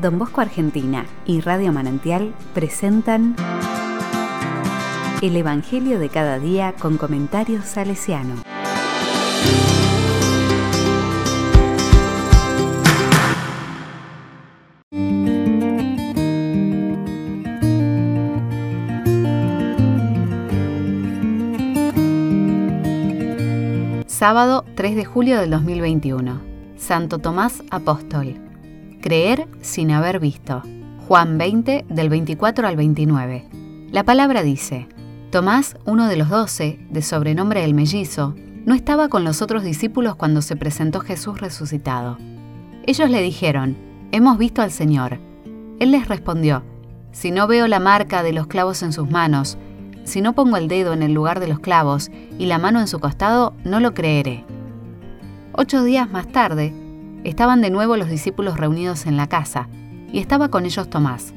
[0.00, 3.34] Don Bosco Argentina y Radio Manantial presentan
[5.20, 8.36] El Evangelio de cada día con comentarios salesiano.
[24.06, 26.40] Sábado 3 de julio del 2021.
[26.76, 28.47] Santo Tomás Apóstol.
[29.00, 30.62] Creer sin haber visto.
[31.06, 33.48] Juan 20 del 24 al 29.
[33.92, 34.88] La palabra dice,
[35.30, 38.34] Tomás, uno de los doce, de sobrenombre el mellizo,
[38.66, 42.18] no estaba con los otros discípulos cuando se presentó Jesús resucitado.
[42.86, 43.76] Ellos le dijeron,
[44.10, 45.20] Hemos visto al Señor.
[45.78, 46.64] Él les respondió,
[47.12, 49.58] Si no veo la marca de los clavos en sus manos,
[50.02, 52.88] si no pongo el dedo en el lugar de los clavos y la mano en
[52.88, 54.44] su costado, no lo creeré.
[55.52, 56.74] Ocho días más tarde,
[57.24, 59.68] estaban de nuevo los discípulos reunidos en la casa,
[60.12, 61.34] y estaba con ellos Tomás.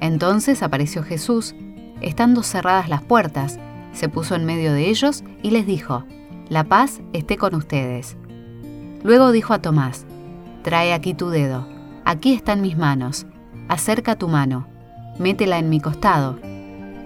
[0.00, 1.54] Entonces apareció Jesús,
[2.00, 3.58] estando cerradas las puertas,
[3.92, 6.04] se puso en medio de ellos y les dijo,
[6.48, 8.16] La paz esté con ustedes.
[9.02, 10.06] Luego dijo a Tomás,
[10.62, 11.66] Trae aquí tu dedo,
[12.04, 13.26] aquí están mis manos,
[13.68, 14.66] acerca tu mano,
[15.18, 16.38] métela en mi costado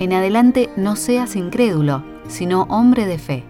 [0.01, 3.45] en adelante no seas incrédulo, sino hombre de fe.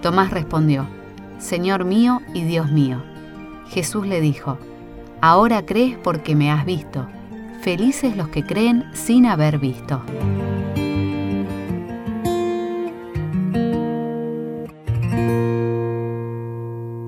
[0.00, 0.88] Tomás respondió,
[1.36, 3.02] Señor mío y Dios mío.
[3.70, 4.58] Jesús le dijo,
[5.20, 7.06] Ahora crees porque me has visto.
[7.62, 10.00] Felices los que creen sin haber visto.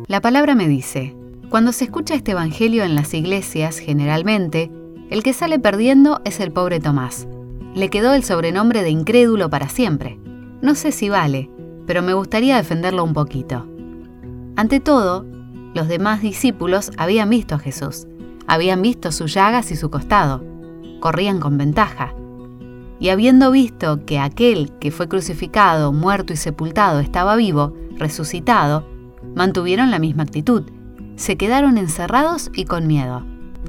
[0.09, 1.15] La palabra me dice,
[1.51, 4.71] cuando se escucha este Evangelio en las iglesias, generalmente,
[5.09, 7.29] el que sale perdiendo es el pobre Tomás
[7.75, 10.19] le quedó el sobrenombre de incrédulo para siempre.
[10.61, 11.51] No sé si vale,
[11.87, 13.67] pero me gustaría defenderlo un poquito.
[14.57, 15.25] Ante todo,
[15.75, 18.07] los demás discípulos habían visto a Jesús,
[18.47, 20.45] habían visto sus llagas y su costado,
[21.01, 22.15] corrían con ventaja.
[22.99, 28.87] Y habiendo visto que aquel que fue crucificado, muerto y sepultado estaba vivo, resucitado,
[29.35, 30.65] mantuvieron la misma actitud,
[31.17, 33.25] se quedaron encerrados y con miedo.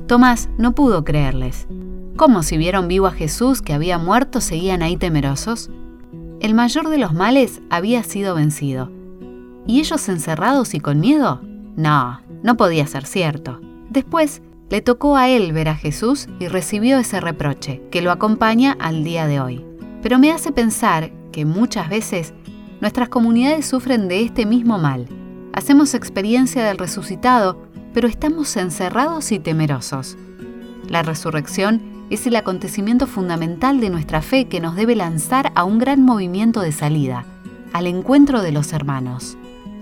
[0.08, 1.68] Tomás no pudo creerles,
[2.22, 5.72] ¿Cómo si vieron vivo a Jesús que había muerto seguían ahí temerosos?
[6.40, 8.92] El mayor de los males había sido vencido.
[9.66, 11.42] ¿Y ellos encerrados y con miedo?
[11.76, 13.60] No, no podía ser cierto.
[13.90, 18.78] Después, le tocó a él ver a Jesús y recibió ese reproche, que lo acompaña
[18.80, 19.66] al día de hoy.
[20.02, 22.34] Pero me hace pensar que muchas veces
[22.80, 25.08] nuestras comunidades sufren de este mismo mal.
[25.54, 27.62] Hacemos experiencia del resucitado,
[27.94, 30.18] pero estamos encerrados y temerosos.
[30.88, 35.80] La resurrección es el acontecimiento fundamental de nuestra fe que nos debe lanzar a un
[35.80, 37.26] gran movimiento de salida,
[37.74, 39.38] al encuentro de los hermanos.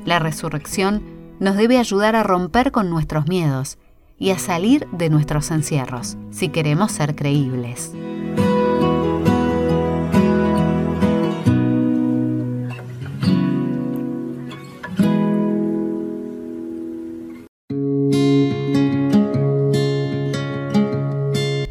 [0.06, 3.78] La resurrección nos debe ayudar a romper con nuestros miedos
[4.18, 7.94] y a salir de nuestros encierros, si queremos ser creíbles.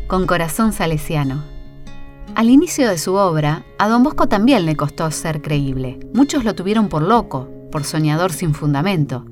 [0.09, 1.45] con corazón salesiano.
[2.35, 6.00] Al inicio de su obra, a don Bosco también le costó ser creíble.
[6.15, 9.27] Muchos lo tuvieron por loco, por soñador sin fundamento.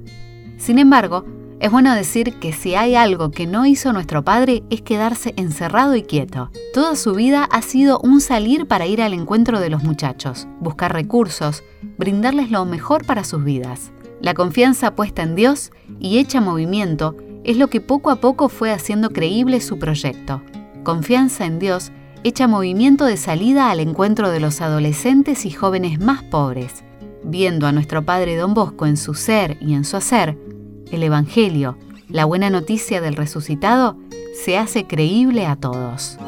[0.57, 1.25] Sin embargo,
[1.61, 5.97] es bueno decir que si hay algo que no hizo nuestro padre es quedarse encerrado
[5.97, 6.51] y quieto.
[6.75, 10.93] Toda su vida ha sido un salir para ir al encuentro de los muchachos, buscar
[10.93, 11.63] recursos,
[11.97, 13.93] brindarles lo mejor para sus vidas.
[14.21, 18.73] La confianza puesta en Dios y hecha movimiento es lo que poco a poco fue
[18.73, 20.43] haciendo creíble su proyecto
[20.87, 21.91] confianza en Dios
[22.23, 26.85] echa movimiento de salida al encuentro de los adolescentes y jóvenes más pobres.
[27.25, 30.39] Viendo a nuestro Padre Don Bosco en su ser y en su hacer,
[30.97, 31.77] el Evangelio,
[32.09, 33.97] la buena noticia del resucitado,
[34.35, 36.19] se hace creíble a todos.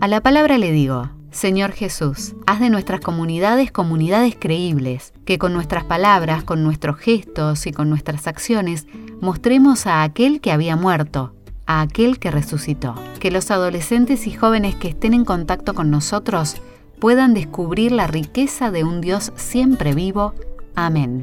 [0.00, 5.52] A la palabra le digo, Señor Jesús, haz de nuestras comunidades comunidades creíbles, que con
[5.52, 8.86] nuestras palabras, con nuestros gestos y con nuestras acciones
[9.20, 11.34] mostremos a aquel que había muerto,
[11.66, 12.94] a aquel que resucitó.
[13.20, 16.56] Que los adolescentes y jóvenes que estén en contacto con nosotros
[17.00, 20.32] puedan descubrir la riqueza de un Dios siempre vivo.
[20.74, 21.22] Amén.